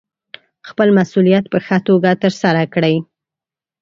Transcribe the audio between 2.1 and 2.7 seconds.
ترسره